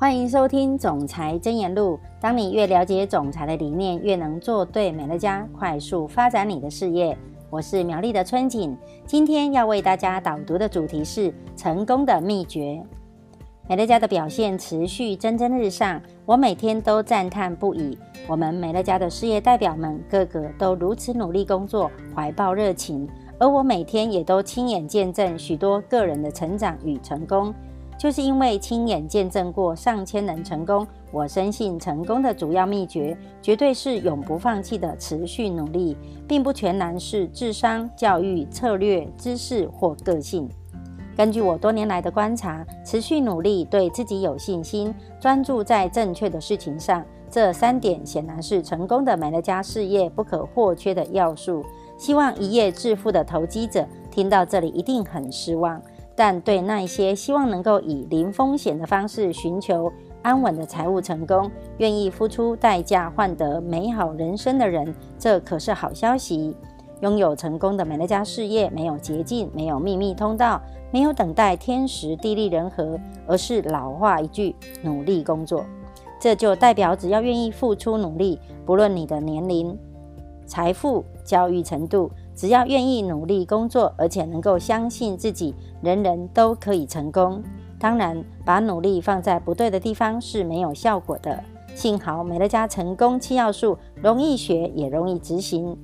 [0.00, 2.00] 欢迎收听《总裁真言录》。
[2.22, 7.14] 当你越了解总裁的理念，越能做对美乐家，快速发展你的事业。
[7.50, 8.74] 我是苗栗的春景，
[9.04, 12.82] 今天要为大家导读的主题是成功的秘诀。
[13.68, 17.98] 美乐家的表现持续蒸蒸日上，我每天都赞叹不已。
[18.26, 23.06] 我们美乐家的事业代表们个个都如此努力工作，怀抱热情，
[23.38, 27.52] 而我每天也都亲眼见证许多个人的成长与成功。
[28.00, 35.94] 就是因为亲眼见证过上千人成功，我深信成功的主要秘诀绝对是永不放弃的持续努力，
[36.26, 40.48] 并不全然是智商、教育、策略、知识或个性。
[41.14, 51.62] 根据我多年来的观察，持续努力、对自己有信心、专注在正确的事情上，这三点显然是成功的美乐家事业不可或缺的要素。
[51.98, 55.78] 希望一夜致富的投机者听到这里一定很失望。
[56.20, 59.90] 但对那一些希望能够以零风险的方式寻求
[60.20, 66.54] 安稳的财务成功，愿意付出代价换得美好人生的人，这可是好消息。
[67.00, 70.60] 拥有成功的美乐家事业，没有捷径，没有秘密通道，
[70.92, 75.64] 没有等待天时地利人和，而是老话一句：努力工作。
[76.20, 79.74] 这就代表，只要愿意付出努力，不论你的年龄、
[80.44, 82.10] 财富、教育程度。
[82.34, 87.42] 只要愿意努力工作，而且能够相信自己，人人都可以成功。
[87.78, 91.42] 当然，把努力放在不对的地方是没有效果的。
[91.74, 95.76] 幸好美乐家成功七要素容易学，也容易执行。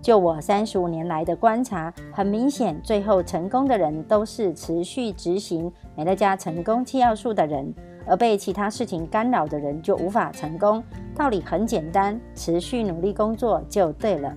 [0.00, 7.74] 就我三十五年来的观察，很明显，最后成功的人都是持续执行美乐家成功七要素的人，
[8.06, 10.82] 而被其他事情干扰的人就无法成功。
[11.14, 14.32] 道理很简单，持续努力工作就对了。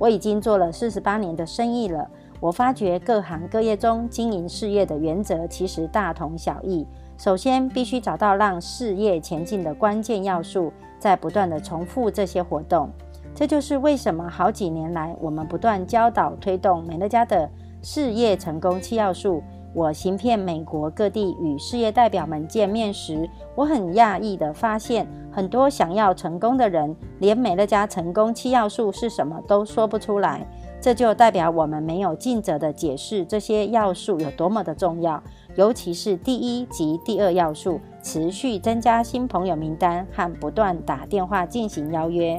[0.00, 2.10] 我已经做了四十八年的生意了。
[2.40, 6.86] 我发觉各行各业中经营事业的原则其实大同小异。
[7.18, 12.90] 首先，必须找到让事业前进的关键要素，在不断的重复这些活动。
[13.34, 17.48] 这就是为什么好几年来我们不断教导推动美乐家的
[17.82, 19.42] 事业成功七要素。
[19.72, 30.44] 我行遍美国各地与事业代表们见面时，我很讶异地发现，很多想要成功的人，连美乐家成功七要素是什么都说不出来。
[30.80, 35.22] 这就代表我们没有尽责地解释这些要素有多么的重要，
[35.54, 42.36] 尤其是第一及第二要素：持续增加新朋友名单和不断打电话进行邀约。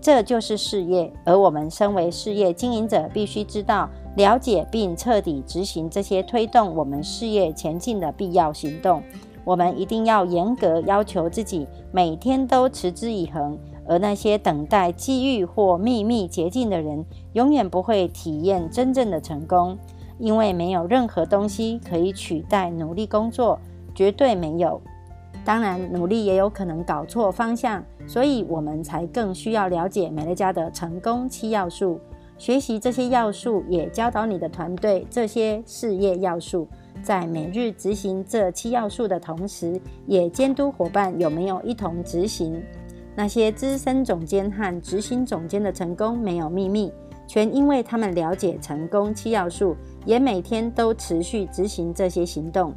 [0.00, 3.88] 这就是事业，而我们身为事业经营者，必须知道。
[4.16, 9.00] 了解并彻底执行这些推动我们事业前进的必要行动，
[9.44, 13.56] 我们一定要严格要求自己，每天都持之以恒。
[13.86, 19.78] 而那些等待机遇或秘密捷径的人，永远不会体验真正的成功，
[20.18, 23.58] 因为没有任何东西可以取代努力工作，
[23.94, 24.80] 绝对没有。
[25.44, 32.00] 当然，努力也有可能搞错方向，所以我们才更需要了解美乐家的成功七要素。
[32.36, 36.66] 学习这些要素，也教导你的团队这些事业要素。
[37.04, 42.60] 在每日执行这七要素的同时，也监督伙伴有没有一同执行。
[43.14, 46.92] 那些资深总监和执行总监的成功没有秘密，
[47.28, 52.74] 全因为他们了解成功七要素，也每天都持续执行这些行动。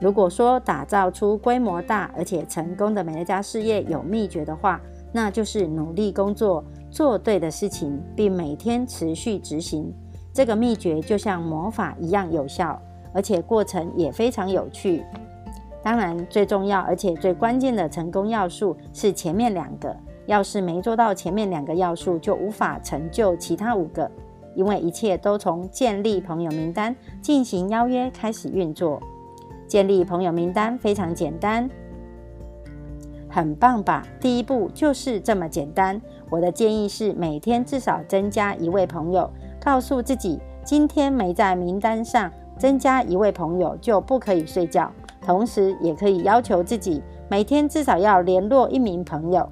[0.00, 4.80] 如果说打造出规模大而且成功的美乐家事业有秘诀的话，
[5.12, 6.64] 那就是努力工作。
[6.90, 9.92] 做对的事情，并每天持续执行，
[10.32, 12.80] 这个秘诀就像魔法一样有效，
[13.12, 15.04] 而且过程也非常有趣。
[15.82, 19.94] 当然，最重要而且最关键的成功要素是前面两个。
[20.24, 24.10] 要是没做到前面两个要素，就无法成就其他五个，
[24.54, 29.00] 因为一切都从建立朋友名单、进行邀约开始运作。
[29.68, 31.70] 建立朋友名单非常简单。
[33.28, 34.04] 很棒吧？
[34.18, 36.00] 第一步就是这么简单。
[36.30, 39.30] 我的建议是，每天至少增加一位朋友。
[39.60, 44.90] 告诉自己，今天没在名单上，增加一位朋友就不可以睡觉。
[45.20, 49.46] 同时，也可以要求自己，每天至少要联络一名朋友，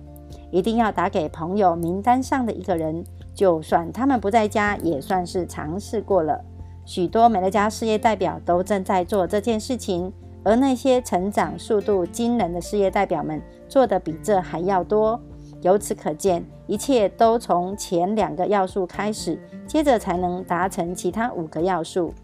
[0.50, 3.04] 一定要打给朋友名单上的一个人，
[3.34, 6.42] 就算他们不在家，也算是尝试过了。
[6.86, 10.10] 许多美乐家事业代表都正在做这件事情。
[10.42, 15.20] 而那些成长速度惊人的事业代表们做的比这还要多。
[15.60, 19.36] 由此可见，一切都从前两个要素开始，
[19.66, 22.14] 接着才能达成其他五个要素。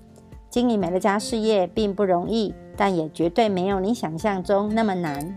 [0.49, 5.37] 经营美乐家事业并不容易，但也绝对没有你想象中那么难。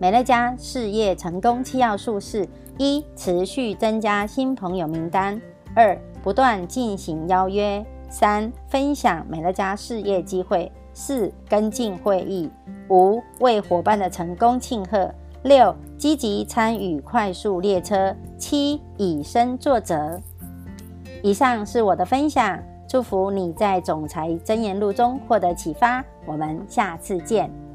[0.00, 5.40] 美乐家事业成功七要素是：一、持续增加新朋友名单；
[5.76, 10.70] 二、不断进行邀约；三、分享美乐家事业机会。
[10.94, 12.50] 四、跟进会议；
[12.90, 15.08] 五、为伙伴的成功庆贺；
[15.44, 20.20] 六、积极参与快速列车；七、以身作则。
[21.22, 26.04] 以上是我的分享，祝福你在总裁箴言录中获得启发。
[26.26, 27.67] 我们下次见。